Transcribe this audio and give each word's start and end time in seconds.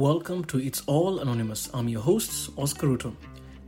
Welcome 0.00 0.44
to 0.44 0.58
It's 0.58 0.82
All 0.86 1.18
Anonymous. 1.18 1.68
I'm 1.74 1.86
your 1.86 2.00
host, 2.00 2.52
Oscar 2.56 2.86
Ruto. 2.86 3.14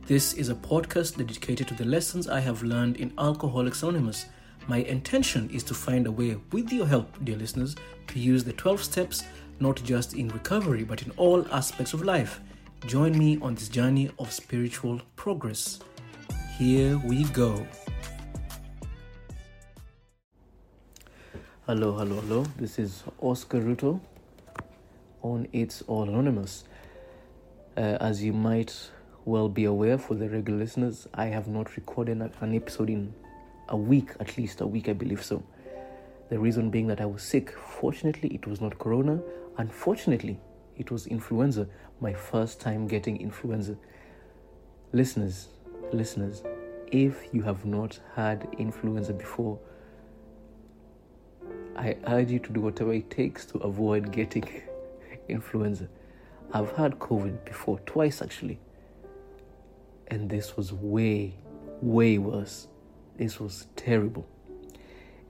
This 0.07 0.33
is 0.33 0.49
a 0.49 0.55
podcast 0.55 1.15
dedicated 1.15 1.67
to 1.67 1.75
the 1.75 1.85
lessons 1.85 2.27
I 2.27 2.39
have 2.39 2.63
learned 2.63 2.97
in 2.97 3.13
Alcoholics 3.19 3.83
Anonymous. 3.83 4.25
My 4.67 4.77
intention 4.77 5.47
is 5.51 5.61
to 5.65 5.75
find 5.75 6.07
a 6.07 6.11
way, 6.11 6.37
with 6.51 6.73
your 6.73 6.87
help, 6.87 7.23
dear 7.23 7.37
listeners, 7.37 7.75
to 8.07 8.17
use 8.17 8.43
the 8.43 8.53
12 8.53 8.83
steps 8.83 9.23
not 9.59 9.83
just 9.83 10.15
in 10.15 10.27
recovery 10.29 10.83
but 10.83 11.03
in 11.03 11.11
all 11.17 11.47
aspects 11.53 11.93
of 11.93 12.01
life. 12.01 12.41
Join 12.87 13.15
me 13.15 13.37
on 13.39 13.53
this 13.53 13.69
journey 13.69 14.09
of 14.17 14.31
spiritual 14.31 14.99
progress. 15.15 15.81
Here 16.57 16.97
we 17.05 17.25
go. 17.25 17.63
Hello, 21.67 21.91
hello, 21.91 22.21
hello. 22.21 22.43
This 22.57 22.79
is 22.79 23.03
Oscar 23.21 23.61
Ruto 23.61 24.01
on 25.23 25.47
It's 25.53 25.81
All 25.83 26.03
Anonymous. 26.03 26.65
Uh, 27.75 27.97
as 27.99 28.23
you 28.23 28.33
might 28.33 28.91
well 29.25 29.49
be 29.49 29.63
aware, 29.65 29.97
for 29.97 30.13
the 30.13 30.29
regular 30.29 30.59
listeners, 30.59 31.07
I 31.13 31.27
have 31.27 31.47
not 31.47 31.75
recorded 31.75 32.21
an 32.41 32.55
episode 32.55 32.89
in 32.89 33.13
a 33.69 33.77
week, 33.77 34.11
at 34.19 34.37
least 34.37 34.61
a 34.61 34.67
week, 34.67 34.89
I 34.89 34.93
believe 34.93 35.23
so. 35.23 35.41
The 36.29 36.37
reason 36.37 36.69
being 36.69 36.87
that 36.87 37.01
I 37.01 37.05
was 37.05 37.23
sick. 37.23 37.51
Fortunately, 37.51 38.29
it 38.29 38.45
was 38.45 38.61
not 38.61 38.77
corona. 38.77 39.21
Unfortunately, 39.57 40.39
it 40.77 40.91
was 40.91 41.07
influenza, 41.07 41.67
my 42.01 42.13
first 42.13 42.59
time 42.59 42.87
getting 42.87 43.19
influenza. 43.19 43.77
Listeners, 44.91 45.47
listeners, 45.91 46.43
if 46.91 47.33
you 47.33 47.41
have 47.43 47.65
not 47.65 47.97
had 48.15 48.47
influenza 48.57 49.13
before, 49.13 49.57
I 51.75 51.97
urge 52.07 52.29
you 52.29 52.39
to 52.39 52.51
do 52.51 52.61
whatever 52.61 52.93
it 52.93 53.09
takes 53.09 53.45
to 53.47 53.57
avoid 53.59 54.11
getting 54.11 54.43
influenza. 55.27 55.87
I've 56.53 56.71
had 56.75 56.99
COVID 56.99 57.45
before, 57.45 57.79
twice 57.79 58.21
actually. 58.21 58.59
And 60.07 60.29
this 60.29 60.55
was 60.55 60.71
way, 60.71 61.33
way 61.81 62.17
worse. 62.17 62.67
This 63.17 63.39
was 63.39 63.67
terrible. 63.75 64.27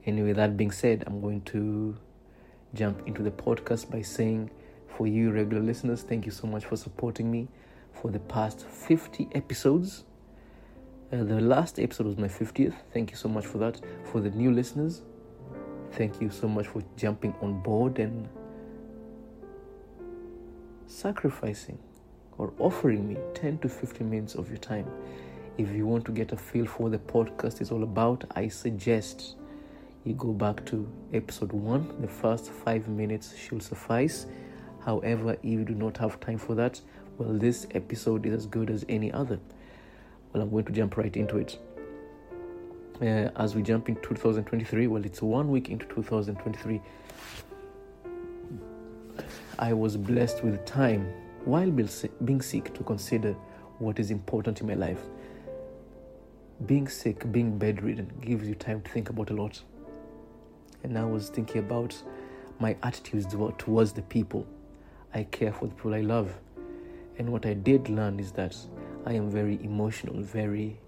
Anyway, 0.06 0.32
that 0.32 0.56
being 0.56 0.70
said, 0.70 1.04
I'm 1.06 1.20
going 1.20 1.40
to 1.42 1.96
jump 2.74 3.06
into 3.06 3.22
the 3.22 3.30
podcast 3.30 3.90
by 3.90 4.02
saying, 4.02 4.50
for 4.86 5.06
you 5.06 5.30
regular 5.32 5.62
listeners, 5.62 6.02
thank 6.02 6.26
you 6.26 6.32
so 6.32 6.46
much 6.46 6.64
for 6.66 6.76
supporting 6.76 7.30
me 7.30 7.48
for 7.92 8.10
the 8.10 8.20
past 8.20 8.66
50 8.66 9.28
episodes. 9.32 10.04
Uh, 11.12 11.24
the 11.24 11.40
last 11.40 11.78
episode 11.78 12.06
was 12.06 12.16
my 12.16 12.28
50th. 12.28 12.74
Thank 12.92 13.10
you 13.10 13.16
so 13.16 13.28
much 13.28 13.46
for 13.46 13.58
that. 13.58 13.80
For 14.04 14.20
the 14.20 14.30
new 14.30 14.52
listeners, 14.52 15.02
thank 15.92 16.20
you 16.20 16.30
so 16.30 16.48
much 16.48 16.66
for 16.66 16.82
jumping 16.96 17.34
on 17.40 17.60
board 17.60 17.98
and 17.98 18.28
sacrificing 20.86 21.78
or 22.38 22.52
offering 22.58 23.08
me 23.08 23.16
10 23.34 23.58
to 23.58 23.68
15 23.68 24.08
minutes 24.08 24.34
of 24.34 24.48
your 24.48 24.58
time. 24.58 24.86
If 25.56 25.70
you 25.70 25.86
want 25.86 26.04
to 26.06 26.12
get 26.12 26.32
a 26.32 26.36
feel 26.36 26.66
for 26.66 26.84
what 26.84 26.92
the 26.92 26.98
podcast 26.98 27.60
is 27.60 27.70
all 27.70 27.84
about, 27.84 28.24
I 28.34 28.48
suggest 28.48 29.36
you 30.04 30.14
go 30.14 30.32
back 30.32 30.66
to 30.66 30.88
episode 31.12 31.52
1. 31.52 32.00
The 32.00 32.08
first 32.08 32.50
5 32.50 32.88
minutes 32.88 33.36
should 33.36 33.62
suffice. 33.62 34.26
However, 34.84 35.34
if 35.34 35.44
you 35.44 35.64
do 35.64 35.74
not 35.74 35.96
have 35.98 36.20
time 36.20 36.38
for 36.38 36.54
that, 36.56 36.80
well, 37.16 37.32
this 37.32 37.66
episode 37.70 38.26
is 38.26 38.34
as 38.34 38.46
good 38.46 38.68
as 38.70 38.84
any 38.88 39.12
other. 39.12 39.38
Well, 40.32 40.42
I'm 40.42 40.50
going 40.50 40.64
to 40.64 40.72
jump 40.72 40.96
right 40.96 41.16
into 41.16 41.38
it. 41.38 41.58
Uh, 43.00 43.30
as 43.36 43.54
we 43.54 43.62
jump 43.62 43.88
into 43.88 44.00
2023, 44.02 44.88
well, 44.88 45.04
it's 45.04 45.22
one 45.22 45.50
week 45.50 45.68
into 45.68 45.86
2023. 45.86 46.80
I 49.58 49.72
was 49.72 49.96
blessed 49.96 50.42
with 50.42 50.64
time 50.64 51.12
while 51.44 51.70
being 51.70 52.40
sick 52.40 52.74
to 52.74 52.82
consider 52.82 53.34
what 53.78 54.00
is 54.00 54.10
important 54.10 54.60
in 54.60 54.66
my 54.66 54.74
life. 54.74 55.00
Being 56.66 56.88
sick, 56.88 57.30
being 57.30 57.56
bedridden, 57.56 58.10
gives 58.20 58.48
you 58.48 58.56
time 58.56 58.82
to 58.82 58.90
think 58.90 59.10
about 59.10 59.30
a 59.30 59.34
lot. 59.34 59.62
And 60.82 60.98
I 60.98 61.04
was 61.04 61.28
thinking 61.28 61.58
about 61.58 61.96
my 62.58 62.76
attitudes 62.82 63.26
towards 63.58 63.92
the 63.92 64.02
people. 64.02 64.44
I 65.12 65.22
care 65.24 65.52
for 65.52 65.68
the 65.68 65.74
people 65.74 65.94
I 65.94 66.00
love. 66.00 66.34
And 67.18 67.30
what 67.30 67.46
I 67.46 67.54
did 67.54 67.88
learn 67.88 68.18
is 68.18 68.32
that 68.32 68.56
I 69.06 69.12
am 69.12 69.30
very 69.30 69.62
emotional, 69.62 70.20
very, 70.20 70.80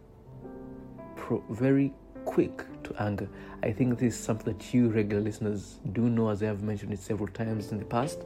pro, 1.14 1.42
very 1.50 1.92
quick 2.24 2.64
to 2.82 3.00
anger. 3.00 3.28
I 3.62 3.70
think 3.70 3.98
this 3.98 4.14
is 4.14 4.20
something 4.20 4.52
that 4.52 4.74
you 4.74 4.88
regular 4.88 5.22
listeners 5.22 5.78
do 5.92 6.08
know, 6.10 6.30
as 6.30 6.42
I 6.42 6.46
have 6.46 6.62
mentioned 6.62 6.92
it 6.92 6.98
several 6.98 7.28
times 7.28 7.70
in 7.70 7.78
the 7.78 7.84
past. 7.84 8.24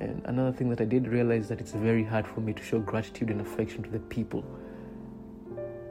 And 0.00 0.22
another 0.26 0.52
thing 0.52 0.68
that 0.70 0.80
I 0.80 0.84
did 0.84 1.08
realize 1.08 1.48
that 1.48 1.60
it's 1.60 1.72
very 1.72 2.04
hard 2.04 2.26
for 2.26 2.40
me 2.40 2.52
to 2.52 2.62
show 2.62 2.78
gratitude 2.78 3.30
and 3.30 3.40
affection 3.40 3.82
to 3.82 3.90
the 3.90 3.98
people 3.98 4.44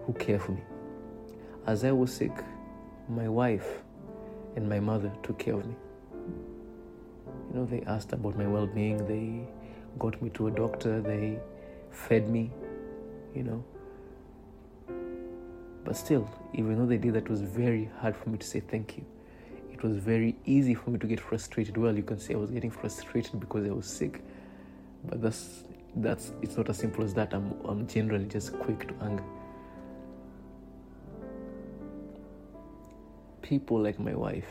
who 0.06 0.14
care 0.14 0.40
for 0.40 0.54
me. 0.54 0.62
As 1.66 1.84
I 1.84 1.92
was 1.92 2.14
sick, 2.14 2.32
my 3.10 3.28
wife 3.28 3.68
and 4.56 4.70
my 4.70 4.80
mother 4.80 5.12
took 5.24 5.40
care 5.40 5.56
of 5.56 5.66
me. 5.66 5.76
You 7.50 7.60
know, 7.60 7.66
they 7.66 7.82
asked 7.82 8.14
about 8.14 8.38
my 8.38 8.48
well 8.48 8.68
being, 8.68 9.06
they 9.08 9.46
got 10.00 10.22
me 10.22 10.30
to 10.32 10.48
a 10.48 10.52
doctor, 10.52 11.02
they 11.02 11.40
fed 11.92 12.30
me, 12.30 12.50
you 13.36 13.44
know. 13.44 13.64
But 15.84 15.98
still, 15.98 16.30
even 16.54 16.78
though 16.78 16.86
they 16.86 16.98
did 16.98 17.14
that, 17.14 17.30
was 17.30 17.42
very 17.42 17.90
hard 18.00 18.16
for 18.16 18.30
me 18.30 18.38
to 18.38 18.48
say 18.48 18.62
thank 18.62 18.98
you 18.98 19.06
it 19.78 19.84
was 19.84 19.98
very 19.98 20.36
easy 20.46 20.74
for 20.74 20.90
me 20.90 20.98
to 20.98 21.06
get 21.06 21.20
frustrated. 21.20 21.78
Well, 21.78 21.96
you 21.96 22.02
can 22.02 22.20
say 22.20 22.34
I 22.34 22.38
was 22.38 22.50
getting 22.50 22.72
frustrated 22.72 23.40
because 23.40 23.68
I 23.68 23.72
was 23.72 23.86
sick, 23.86 24.24
but 25.06 25.22
that's 25.22 25.64
that's 25.98 26.32
it's 26.42 26.58
not 26.58 26.70
as 26.70 26.78
simple 26.78 27.04
as 27.04 27.14
that. 27.14 27.34
I'm 27.34 27.54
I'm 27.64 27.88
generally 27.88 28.26
just 28.26 28.54
quick 28.60 28.88
to 28.88 29.06
anger. 29.06 29.24
People 33.44 33.80
like 33.80 34.00
my 34.00 34.16
wife, 34.16 34.50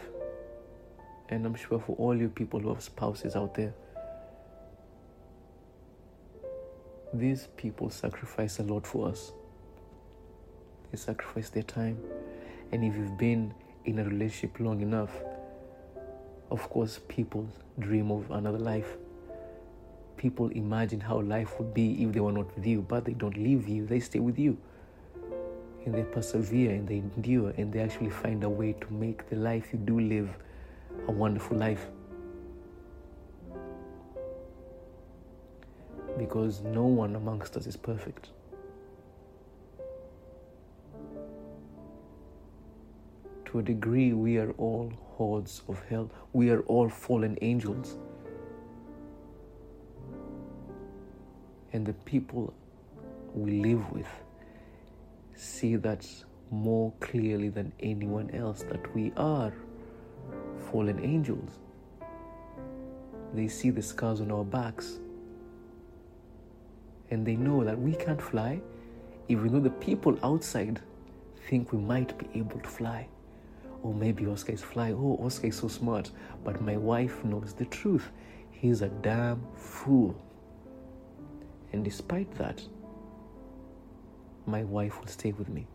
and 1.28 1.44
I'm 1.44 1.56
sure 1.56 1.80
for 1.80 1.96
all 1.96 2.16
you 2.16 2.28
people 2.28 2.60
who 2.60 2.68
have 2.68 2.82
spouses 2.82 3.34
out 3.34 3.54
there, 3.54 3.74
these 7.12 7.48
people 7.56 7.90
sacrifice 7.90 8.60
a 8.60 8.62
lot 8.62 8.86
for 8.86 9.08
us. 9.08 9.32
They 10.92 10.98
sacrifice 10.98 11.50
their 11.50 11.64
time, 11.64 11.98
and 12.70 12.84
if 12.84 12.94
you've 12.94 13.18
been 13.18 13.52
in 13.86 13.98
a 14.00 14.04
relationship 14.04 14.60
long 14.60 14.80
enough, 14.82 15.10
of 16.50 16.68
course, 16.68 17.00
people 17.08 17.48
dream 17.78 18.10
of 18.10 18.30
another 18.30 18.58
life. 18.58 18.96
People 20.16 20.48
imagine 20.50 21.00
how 21.00 21.20
life 21.20 21.58
would 21.58 21.74
be 21.74 22.02
if 22.02 22.12
they 22.12 22.20
were 22.20 22.32
not 22.32 22.54
with 22.56 22.66
you, 22.66 22.82
but 22.82 23.04
they 23.04 23.12
don't 23.12 23.36
leave 23.36 23.68
you, 23.68 23.86
they 23.86 24.00
stay 24.00 24.18
with 24.18 24.38
you. 24.38 24.56
And 25.84 25.94
they 25.94 26.02
persevere 26.02 26.72
and 26.72 26.88
they 26.88 26.96
endure 26.96 27.50
and 27.56 27.72
they 27.72 27.80
actually 27.80 28.10
find 28.10 28.42
a 28.42 28.50
way 28.50 28.72
to 28.72 28.92
make 28.92 29.28
the 29.28 29.36
life 29.36 29.68
you 29.72 29.78
do 29.78 30.00
live 30.00 30.28
a 31.06 31.12
wonderful 31.12 31.56
life. 31.56 31.86
Because 36.18 36.62
no 36.62 36.84
one 36.84 37.14
amongst 37.14 37.56
us 37.56 37.66
is 37.66 37.76
perfect. 37.76 38.30
To 43.46 43.60
a 43.60 43.62
degree, 43.62 44.12
we 44.12 44.38
are 44.38 44.50
all 44.52 44.92
hordes 45.16 45.62
of 45.68 45.80
hell. 45.88 46.10
We 46.32 46.50
are 46.50 46.60
all 46.62 46.88
fallen 46.88 47.38
angels. 47.40 47.96
And 51.72 51.86
the 51.86 51.92
people 51.92 52.52
we 53.34 53.62
live 53.62 53.92
with 53.92 54.08
see 55.34 55.76
that 55.76 56.06
more 56.50 56.92
clearly 57.00 57.48
than 57.48 57.72
anyone 57.80 58.30
else 58.30 58.62
that 58.62 58.94
we 58.94 59.12
are 59.16 59.52
fallen 60.70 61.02
angels. 61.04 61.58
They 63.34 63.48
see 63.48 63.70
the 63.70 63.82
scars 63.82 64.20
on 64.20 64.30
our 64.30 64.44
backs 64.44 64.98
and 67.10 67.26
they 67.26 67.36
know 67.36 67.62
that 67.64 67.78
we 67.78 67.94
can't 67.94 68.20
fly, 68.20 68.60
even 69.28 69.52
though 69.52 69.60
the 69.60 69.70
people 69.70 70.18
outside 70.22 70.80
think 71.48 71.72
we 71.72 71.78
might 71.78 72.16
be 72.18 72.26
able 72.38 72.58
to 72.58 72.68
fly. 72.68 73.08
Or 73.86 73.94
maybe 73.94 74.26
Oscar 74.26 74.50
is 74.50 74.62
fly. 74.62 74.90
Oh, 74.90 75.16
Oscar 75.22 75.46
is 75.46 75.58
so 75.58 75.68
smart. 75.68 76.10
But 76.42 76.60
my 76.60 76.76
wife 76.76 77.24
knows 77.24 77.52
the 77.52 77.66
truth. 77.66 78.10
He's 78.50 78.82
a 78.82 78.88
damn 78.88 79.46
fool. 79.54 80.20
And 81.72 81.84
despite 81.84 82.28
that, 82.34 82.60
my 84.44 84.64
wife 84.64 84.98
will 84.98 85.06
stay 85.06 85.30
with 85.30 85.48
me. 85.48 85.68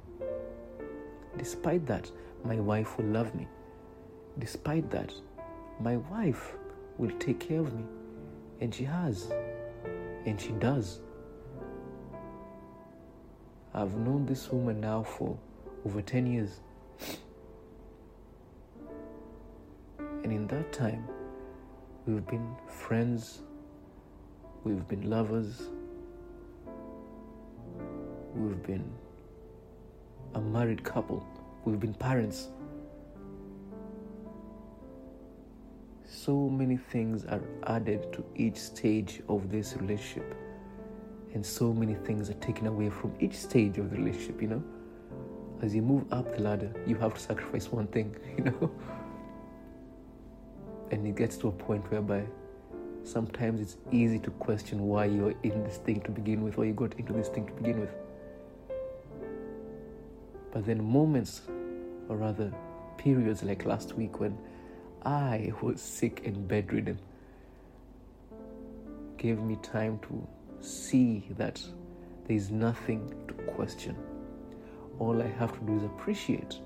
Despite 1.38 1.86
that, 1.86 2.12
my 2.44 2.60
wife 2.60 2.98
will 2.98 3.06
love 3.06 3.34
me. 3.34 3.48
Despite 4.40 4.90
that, 4.92 5.14
my 5.80 5.96
wife 5.96 6.52
will 6.98 7.12
take 7.18 7.40
care 7.40 7.62
of 7.62 7.74
me. 7.74 7.86
And 8.60 8.76
she 8.76 8.84
has. 8.84 9.32
And 10.26 10.40
she 10.40 10.52
does. 10.60 11.00
I've 13.74 13.96
known 13.96 14.26
this 14.26 14.52
woman 14.52 14.82
now 14.82 15.04
for 15.04 15.38
over 15.86 16.02
10 16.02 16.28
years. 16.28 16.60
And 20.24 20.32
in 20.32 20.48
that 20.48 20.72
time, 20.72 21.08
We've 22.08 22.26
been 22.26 22.56
friends, 22.68 23.44
we've 24.64 24.88
been 24.88 25.08
lovers, 25.08 25.70
we've 28.34 28.64
been 28.64 28.92
a 30.34 30.42
married 30.42 30.84
couple, 30.84 31.24
we've 31.64 31.80
been 31.80 31.94
parents. 31.94 32.48
So 36.08 36.50
many 36.50 36.76
things 36.76 37.24
are 37.26 37.44
added 37.68 38.12
to 38.14 38.26
each 38.36 38.58
stage 38.58 39.22
of 39.30 39.52
this 39.52 39.78
relationship, 39.78 40.36
and 41.36 41.46
so 41.46 41.72
many 41.72 41.94
things 41.94 42.32
are 42.32 42.40
taken 42.46 42.66
away 42.66 42.90
from 42.90 43.14
each 43.20 43.36
stage 43.36 43.78
of 43.78 43.92
the 43.92 43.98
relationship, 43.98 44.42
you 44.42 44.48
know. 44.48 44.64
As 45.62 45.76
you 45.76 45.84
move 45.84 46.12
up 46.12 46.36
the 46.36 46.42
ladder, 46.42 46.74
you 46.88 46.96
have 46.96 47.14
to 47.14 47.20
sacrifice 47.20 47.72
one 47.72 47.86
thing, 47.86 48.16
you 48.40 48.46
know. 48.46 48.72
And 50.92 51.08
it 51.08 51.16
gets 51.16 51.38
to 51.38 51.48
a 51.48 51.52
point 51.52 51.90
whereby 51.90 52.26
sometimes 53.04 53.62
it's 53.62 53.78
easy 53.92 54.20
to 54.20 54.30
question 54.32 54.82
why 54.82 55.06
you're 55.06 55.34
in 55.44 55.64
this 55.64 55.78
thing 55.78 56.02
to 56.02 56.12
begin 56.12 56.44
with, 56.44 56.58
why 56.58 56.66
you 56.66 56.74
got 56.74 56.94
into 57.00 57.14
this 57.14 57.30
thing 57.30 57.48
to 57.48 57.54
begin 57.54 57.80
with. 57.80 57.94
But 60.52 60.66
then 60.66 60.84
moments, 60.84 61.42
or 62.10 62.18
rather 62.18 62.54
periods 62.98 63.42
like 63.42 63.66
last 63.66 63.94
week 63.94 64.20
when 64.20 64.38
I 65.06 65.54
was 65.62 65.82
sick 65.82 66.24
and 66.26 66.48
bedridden, 66.48 67.00
gave 69.18 69.40
me 69.40 69.58
time 69.64 70.00
to 70.10 70.28
see 70.60 71.24
that 71.38 71.62
there 72.28 72.36
is 72.36 72.52
nothing 72.52 73.14
to 73.28 73.34
question. 73.54 73.96
All 75.00 75.22
I 75.22 75.28
have 75.28 75.58
to 75.58 75.66
do 75.66 75.78
is 75.78 75.84
appreciate. 75.84 76.60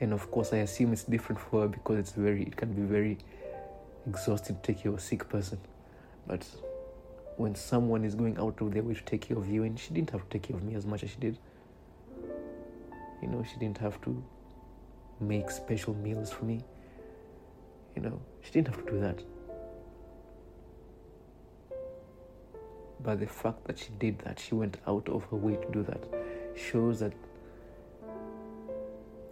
And 0.00 0.14
of 0.14 0.30
course, 0.30 0.52
I 0.52 0.58
assume 0.58 0.92
it's 0.92 1.04
different 1.04 1.40
for 1.40 1.62
her 1.62 1.68
because 1.68 1.98
it's 1.98 2.12
very, 2.12 2.42
it 2.42 2.56
can 2.56 2.72
be 2.72 2.82
very 2.82 3.18
exhausting 4.06 4.56
to 4.56 4.62
take 4.62 4.82
care 4.82 4.92
of 4.92 4.98
a 4.98 5.00
sick 5.00 5.28
person. 5.28 5.58
But 6.26 6.46
when 7.36 7.54
someone 7.54 8.04
is 8.04 8.14
going 8.14 8.38
out 8.38 8.60
of 8.60 8.72
their 8.72 8.82
way 8.82 8.94
to 8.94 9.02
take 9.02 9.22
care 9.22 9.36
of 9.36 9.48
you, 9.48 9.62
and 9.64 9.78
she 9.78 9.92
didn't 9.92 10.10
have 10.10 10.22
to 10.22 10.28
take 10.30 10.48
care 10.48 10.56
of 10.56 10.62
me 10.62 10.74
as 10.74 10.86
much 10.86 11.02
as 11.02 11.10
she 11.10 11.16
did. 11.16 11.38
You 13.22 13.28
know, 13.28 13.44
she 13.50 13.58
didn't 13.58 13.78
have 13.78 14.00
to 14.02 14.22
make 15.20 15.50
special 15.50 15.94
meals 15.94 16.30
for 16.30 16.46
me. 16.46 16.62
You 17.94 18.02
know, 18.02 18.20
she 18.42 18.52
didn't 18.52 18.68
have 18.68 18.86
to 18.86 18.92
do 18.92 19.00
that. 19.00 19.22
But 23.02 23.20
the 23.20 23.26
fact 23.26 23.64
that 23.64 23.78
she 23.78 23.88
did 23.98 24.18
that, 24.20 24.38
she 24.38 24.54
went 24.54 24.78
out 24.86 25.08
of 25.08 25.24
her 25.24 25.36
way 25.36 25.56
to 25.56 25.72
do 25.72 25.82
that, 25.84 26.02
shows 26.54 27.00
that 27.00 27.12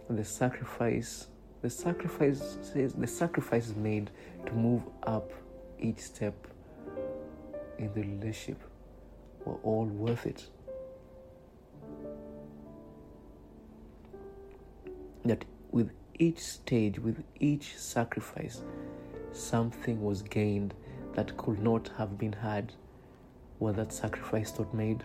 the 0.09 0.25
sacrifice, 0.25 1.27
the 1.61 1.69
sacrifice 1.69 2.57
says 2.61 2.93
the 2.93 3.07
sacrifice 3.07 3.67
is 3.67 3.75
made 3.75 4.09
to 4.45 4.53
move 4.53 4.81
up 5.03 5.31
each 5.79 5.99
step 5.99 6.47
in 7.77 7.93
the 7.93 8.01
relationship 8.01 8.61
were 9.45 9.57
all 9.63 9.85
worth 9.85 10.25
it. 10.25 10.47
That 15.25 15.45
with 15.71 15.91
each 16.17 16.39
stage, 16.39 16.99
with 16.99 17.23
each 17.39 17.77
sacrifice, 17.77 18.61
something 19.31 20.01
was 20.01 20.21
gained 20.21 20.73
that 21.13 21.37
could 21.37 21.59
not 21.59 21.91
have 21.97 22.17
been 22.17 22.33
had 22.33 22.73
were 23.59 23.73
that 23.73 23.93
sacrifice 23.93 24.57
not 24.57 24.73
made. 24.73 25.03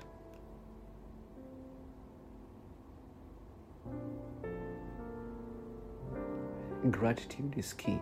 Gratitude 6.90 7.54
is 7.56 7.72
key. 7.72 7.98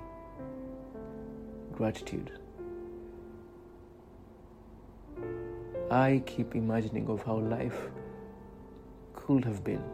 Gratitude. 1.73 2.33
I 5.89 6.21
keep 6.27 6.57
imagining 6.57 7.07
of 7.09 7.23
how 7.23 7.37
life 7.37 7.81
could 9.15 9.45
have 9.45 9.63
been. 9.63 9.85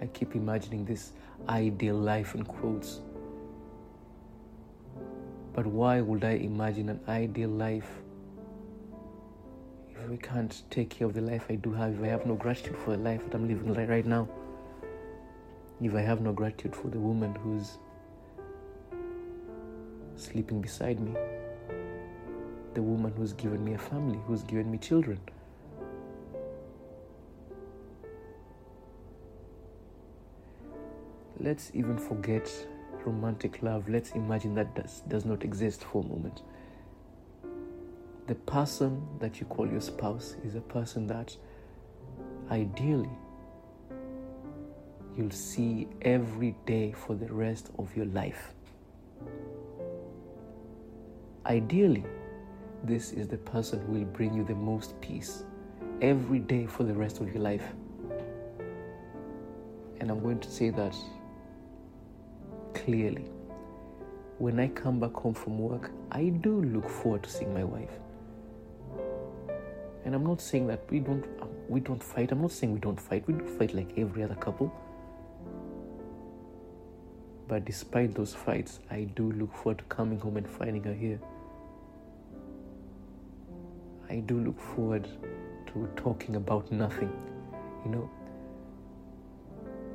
I 0.00 0.06
keep 0.06 0.36
imagining 0.36 0.84
this 0.84 1.10
ideal 1.48 1.96
life 1.96 2.36
in 2.36 2.44
quotes. 2.44 3.00
But 5.52 5.66
why 5.66 6.00
would 6.00 6.22
I 6.22 6.34
imagine 6.50 6.90
an 6.90 7.00
ideal 7.08 7.50
life 7.50 7.90
if 9.88 10.12
I 10.12 10.16
can't 10.16 10.62
take 10.70 10.90
care 10.90 11.08
of 11.08 11.14
the 11.14 11.22
life 11.22 11.46
I 11.50 11.56
do 11.56 11.72
have, 11.72 11.94
if 11.94 12.04
I 12.04 12.06
have 12.06 12.24
no 12.24 12.36
gratitude 12.36 12.76
for 12.84 12.92
the 12.92 13.02
life 13.02 13.24
that 13.24 13.34
I'm 13.34 13.48
living 13.48 13.74
right 13.74 14.06
now? 14.06 14.28
If 15.82 15.94
I 15.94 16.00
have 16.00 16.20
no 16.20 16.32
gratitude 16.32 16.76
for 16.76 16.88
the 16.88 16.98
woman 16.98 17.34
who's 17.34 17.78
sleeping 20.16 20.60
beside 20.60 21.00
me? 21.00 21.14
the 22.74 22.82
woman 22.82 23.12
who's 23.16 23.32
given 23.32 23.64
me 23.64 23.74
a 23.74 23.78
family, 23.78 24.18
who's 24.26 24.42
given 24.42 24.70
me 24.70 24.78
children. 24.78 25.18
Let's 31.38 31.70
even 31.74 31.98
forget 31.98 32.50
romantic 33.04 33.62
love. 33.62 33.88
Let's 33.88 34.10
imagine 34.10 34.54
that 34.56 34.74
does, 34.74 35.02
does 35.08 35.24
not 35.24 35.42
exist 35.42 35.84
for 35.84 36.02
a 36.04 36.06
moment. 36.06 36.42
The 38.26 38.34
person 38.34 39.02
that 39.18 39.40
you 39.40 39.46
call 39.46 39.66
your 39.66 39.80
spouse 39.80 40.36
is 40.44 40.54
a 40.54 40.60
person 40.60 41.06
that 41.08 41.36
ideally 42.50 43.10
you'll 45.16 45.30
see 45.30 45.88
every 46.02 46.54
day 46.66 46.92
for 46.92 47.14
the 47.14 47.32
rest 47.32 47.70
of 47.78 47.94
your 47.96 48.06
life. 48.06 48.52
Ideally, 51.46 52.04
this 52.84 53.12
is 53.12 53.28
the 53.28 53.36
person 53.38 53.80
who 53.86 53.92
will 53.92 54.04
bring 54.04 54.34
you 54.34 54.44
the 54.44 54.54
most 54.54 55.00
peace 55.00 55.44
every 56.00 56.38
day 56.38 56.66
for 56.66 56.84
the 56.84 56.94
rest 56.94 57.20
of 57.20 57.28
your 57.32 57.42
life. 57.42 57.64
And 60.00 60.10
I'm 60.10 60.20
going 60.20 60.40
to 60.40 60.50
say 60.50 60.70
that 60.70 60.96
clearly. 62.74 63.26
When 64.38 64.58
I 64.58 64.68
come 64.68 65.00
back 65.00 65.12
home 65.12 65.34
from 65.34 65.58
work, 65.58 65.90
I 66.10 66.30
do 66.30 66.62
look 66.62 66.88
forward 66.88 67.24
to 67.24 67.30
seeing 67.30 67.52
my 67.52 67.64
wife. 67.64 67.90
And 70.04 70.14
I'm 70.14 70.24
not 70.24 70.40
saying 70.40 70.66
that 70.68 70.90
we 70.90 71.00
don't 71.00 71.26
we 71.68 71.80
don't 71.80 72.02
fight. 72.02 72.32
I'm 72.32 72.40
not 72.40 72.50
saying 72.50 72.72
we 72.72 72.80
don't 72.80 73.00
fight. 73.00 73.26
We 73.26 73.34
do 73.34 73.46
fight 73.46 73.74
like 73.74 73.92
every 73.98 74.22
other 74.22 74.34
couple. 74.34 74.72
But 77.50 77.64
despite 77.64 78.14
those 78.14 78.32
fights, 78.32 78.78
I 78.92 79.02
do 79.16 79.32
look 79.32 79.52
forward 79.52 79.78
to 79.78 79.84
coming 79.86 80.20
home 80.20 80.36
and 80.36 80.48
finding 80.48 80.84
her 80.84 80.94
here. 80.94 81.18
I 84.08 84.20
do 84.20 84.38
look 84.38 84.60
forward 84.60 85.08
to 85.66 85.88
talking 85.96 86.36
about 86.36 86.70
nothing, 86.70 87.10
you 87.84 87.90
know. 87.90 88.10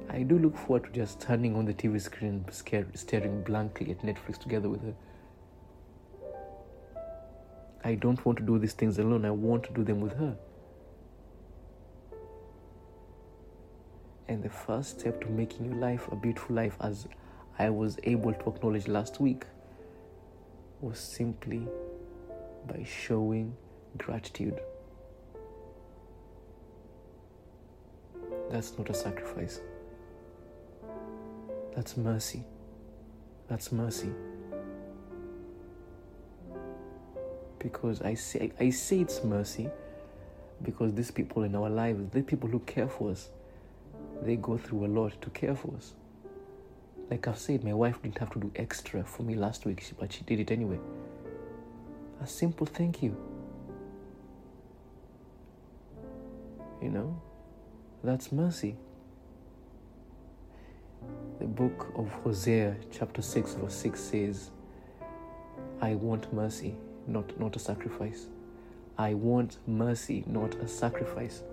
I 0.09 0.23
do 0.23 0.37
look 0.37 0.57
forward 0.57 0.83
to 0.83 0.89
just 0.89 1.21
standing 1.21 1.55
on 1.55 1.63
the 1.63 1.73
TV 1.73 2.01
screen 2.01 2.43
and 2.45 2.93
staring 2.93 3.41
blankly 3.43 3.89
at 3.91 4.01
Netflix 4.01 4.37
together 4.37 4.67
with 4.67 4.81
her. 4.81 4.93
I 7.85 7.95
don't 7.95 8.25
want 8.25 8.37
to 8.39 8.43
do 8.43 8.59
these 8.59 8.73
things 8.73 8.99
alone, 8.99 9.23
I 9.23 9.31
want 9.31 9.63
to 9.63 9.71
do 9.71 9.85
them 9.85 10.01
with 10.01 10.17
her. 10.17 10.35
And 14.27 14.43
the 14.43 14.49
first 14.49 14.99
step 14.99 15.21
to 15.21 15.29
making 15.29 15.67
your 15.67 15.75
life 15.75 16.09
a 16.11 16.17
beautiful 16.17 16.53
life, 16.57 16.75
as 16.81 17.07
I 17.57 17.69
was 17.69 17.97
able 18.03 18.33
to 18.33 18.49
acknowledge 18.49 18.87
last 18.87 19.19
week, 19.19 19.45
was 20.81 20.99
simply 20.99 21.67
by 22.67 22.83
showing 22.83 23.55
gratitude. 23.97 24.59
That's 28.49 28.77
not 28.77 28.89
a 28.89 28.93
sacrifice. 28.93 29.61
That's 31.75 31.97
mercy. 31.97 32.43
That's 33.47 33.71
mercy. 33.71 34.09
Because 37.59 38.01
I 38.01 38.13
say 38.13 38.51
I 38.59 38.69
say 38.69 38.99
it's 38.99 39.23
mercy 39.23 39.69
because 40.61 40.93
these 40.93 41.11
people 41.11 41.43
in 41.43 41.55
our 41.55 41.69
lives, 41.69 42.01
the 42.11 42.21
people 42.21 42.49
who 42.49 42.59
care 42.59 42.87
for 42.87 43.11
us, 43.11 43.29
they 44.21 44.35
go 44.35 44.57
through 44.57 44.85
a 44.85 44.87
lot 44.87 45.19
to 45.21 45.29
care 45.31 45.55
for 45.55 45.73
us. 45.75 45.93
Like 47.09 47.27
I've 47.27 47.37
said, 47.37 47.63
my 47.63 47.73
wife 47.73 48.01
didn't 48.01 48.17
have 48.17 48.31
to 48.31 48.39
do 48.39 48.51
extra 48.55 49.03
for 49.03 49.23
me 49.23 49.35
last 49.35 49.65
week, 49.65 49.83
but 49.99 50.11
she 50.11 50.23
did 50.23 50.39
it 50.39 50.51
anyway. 50.51 50.79
A 52.21 52.27
simple 52.27 52.65
thank 52.65 53.03
you. 53.03 53.15
You 56.81 56.89
know, 56.89 57.21
that's 58.03 58.31
mercy. 58.31 58.75
The 61.39 61.45
book 61.45 61.93
of 61.95 62.09
Hosea, 62.23 62.75
chapter 62.91 63.21
6, 63.21 63.53
verse 63.55 63.75
6 63.75 63.99
says, 63.99 64.51
I 65.81 65.95
want 65.95 66.33
mercy, 66.33 66.75
not, 67.07 67.39
not 67.39 67.55
a 67.55 67.59
sacrifice. 67.59 68.27
I 68.97 69.13
want 69.13 69.57
mercy, 69.67 70.23
not 70.25 70.55
a 70.55 70.67
sacrifice. 70.67 71.43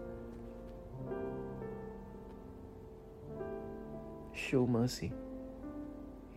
Show 4.33 4.67
mercy. 4.67 5.13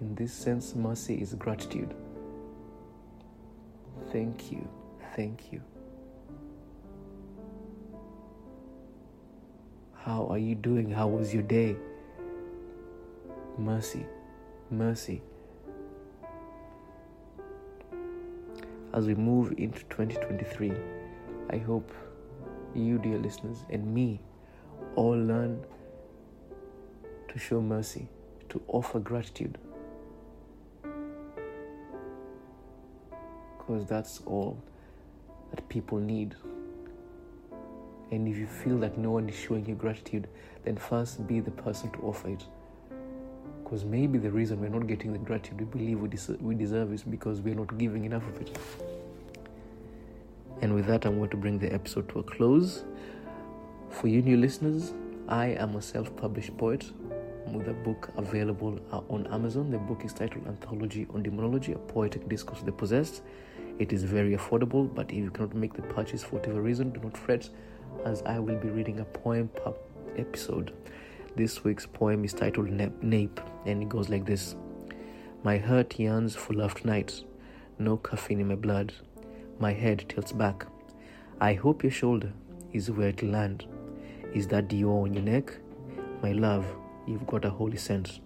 In 0.01 0.13
this 0.15 0.33
sense, 0.33 0.75
mercy 0.75 1.15
is 1.21 1.33
gratitude. 1.35 1.93
Thank 4.11 4.51
you. 4.51 4.67
Thank 5.15 5.53
you. 5.53 5.61
How 9.93 10.27
are 10.27 10.37
you 10.37 10.55
doing? 10.55 10.91
How 10.91 11.07
was 11.07 11.33
your 11.33 11.43
day? 11.43 11.77
Mercy. 13.57 14.05
Mercy. 14.69 15.21
As 18.93 19.07
we 19.07 19.15
move 19.15 19.53
into 19.57 19.79
2023, 19.85 20.73
I 21.49 21.57
hope 21.57 21.91
you, 22.73 22.97
dear 22.97 23.17
listeners, 23.17 23.63
and 23.69 23.93
me 23.93 24.19
all 24.95 25.17
learn 25.17 25.65
to 27.29 27.39
show 27.39 27.61
mercy, 27.61 28.07
to 28.49 28.61
offer 28.67 28.99
gratitude. 28.99 29.57
Because 33.65 33.85
that's 33.85 34.21
all 34.25 34.57
that 35.51 35.67
people 35.69 35.97
need. 35.97 36.35
And 38.11 38.27
if 38.27 38.37
you 38.37 38.47
feel 38.47 38.77
that 38.79 38.97
no 38.97 39.11
one 39.11 39.27
is 39.27 39.35
showing 39.35 39.65
you 39.65 39.75
gratitude, 39.75 40.27
then 40.63 40.77
first 40.77 41.25
be 41.27 41.39
the 41.39 41.51
person 41.51 41.91
to 41.91 41.99
offer 41.99 42.29
it. 42.29 42.43
Because 43.63 43.83
maybe 43.83 44.19
the 44.19 44.29
reason 44.29 44.61
we're 44.61 44.69
not 44.69 44.85
getting 44.85 45.11
the 45.11 45.19
gratitude 45.19 45.59
we 45.59 45.65
believe 45.65 45.99
we, 45.99 46.09
des- 46.09 46.37
we 46.39 46.53
deserve 46.53 46.93
is 46.93 47.01
because 47.01 47.41
we're 47.41 47.55
not 47.55 47.75
giving 47.79 48.05
enough 48.05 48.27
of 48.27 48.41
it. 48.41 48.57
And 50.61 50.75
with 50.75 50.85
that, 50.85 51.05
I'm 51.05 51.17
going 51.17 51.31
to 51.31 51.37
bring 51.37 51.57
the 51.57 51.73
episode 51.73 52.07
to 52.09 52.19
a 52.19 52.23
close. 52.23 52.83
For 53.89 54.07
you 54.07 54.21
new 54.21 54.37
listeners, 54.37 54.93
I 55.27 55.47
am 55.47 55.75
a 55.75 55.81
self 55.81 56.15
published 56.15 56.55
poet 56.57 56.85
with 57.51 57.67
a 57.67 57.73
book 57.73 58.09
available 58.17 58.79
uh, 58.91 59.01
on 59.09 59.27
Amazon. 59.27 59.71
The 59.71 59.77
book 59.77 60.03
is 60.03 60.13
titled 60.13 60.47
Anthology 60.47 61.07
on 61.13 61.23
Demonology, 61.23 61.73
a 61.73 61.77
poetic 61.77 62.27
discourse 62.27 62.59
of 62.59 62.65
the 62.65 62.71
possessed. 62.71 63.21
It 63.79 63.91
is 63.91 64.03
very 64.03 64.35
affordable, 64.35 64.93
but 64.93 65.11
if 65.11 65.17
you 65.17 65.31
cannot 65.31 65.53
make 65.53 65.73
the 65.73 65.81
purchase 65.81 66.23
for 66.23 66.37
whatever 66.37 66.61
reason, 66.61 66.91
do 66.91 66.99
not 67.01 67.17
fret, 67.17 67.49
as 68.05 68.21
I 68.23 68.39
will 68.39 68.57
be 68.57 68.69
reading 68.69 68.99
a 68.99 69.05
poem 69.05 69.49
per 69.49 69.73
episode. 70.17 70.73
This 71.35 71.63
week's 71.63 71.85
poem 71.85 72.23
is 72.23 72.33
titled 72.33 72.69
Nape, 72.69 73.41
and 73.65 73.83
it 73.83 73.89
goes 73.89 74.07
like 74.07 74.25
this 74.25 74.55
My 75.43 75.57
heart 75.57 75.99
yearns 75.99 76.35
for 76.35 76.53
love 76.53 76.75
tonight, 76.75 77.23
no 77.77 77.97
caffeine 77.97 78.39
in 78.39 78.47
my 78.47 78.55
blood. 78.55 78.93
My 79.59 79.73
head 79.73 80.05
tilts 80.07 80.31
back. 80.31 80.65
I 81.41 81.53
hope 81.53 81.83
your 81.83 81.91
shoulder 81.91 82.31
is 82.71 82.91
where 82.91 83.09
it'll 83.09 83.29
land. 83.29 83.65
Is 84.33 84.47
that 84.47 84.69
Dior 84.69 85.03
on 85.03 85.13
your 85.13 85.23
neck? 85.23 85.53
My 86.21 86.31
love, 86.31 86.65
you've 87.07 87.27
got 87.27 87.45
a 87.45 87.49
holy 87.49 87.77
sense. 87.77 88.19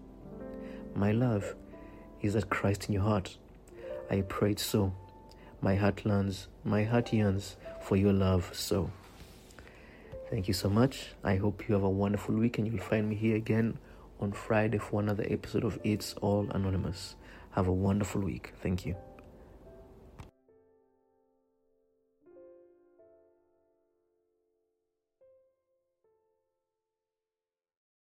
My 0.95 1.11
love, 1.11 1.55
is 2.21 2.33
that 2.33 2.49
Christ 2.49 2.87
in 2.87 2.93
your 2.93 3.03
heart? 3.03 3.37
I 4.09 4.21
prayed 4.21 4.59
so. 4.59 4.93
My 5.61 5.75
heart 5.75 6.05
learns, 6.05 6.47
my 6.63 6.83
heart 6.83 7.13
yearns 7.13 7.57
for 7.81 7.95
your 7.95 8.13
love 8.13 8.49
so. 8.53 8.91
Thank 10.29 10.47
you 10.47 10.53
so 10.53 10.69
much. 10.69 11.09
I 11.23 11.37
hope 11.37 11.67
you 11.67 11.73
have 11.73 11.83
a 11.83 11.89
wonderful 11.89 12.35
week 12.35 12.57
and 12.57 12.67
you'll 12.67 12.83
find 12.83 13.09
me 13.09 13.15
here 13.15 13.35
again 13.35 13.77
on 14.19 14.31
Friday 14.31 14.77
for 14.77 15.01
another 15.01 15.25
episode 15.29 15.63
of 15.63 15.79
It's 15.83 16.13
All 16.21 16.49
Anonymous. 16.51 17.15
Have 17.51 17.67
a 17.67 17.73
wonderful 17.73 18.21
week. 18.21 18.53
Thank 18.61 18.85
you. 18.85 18.95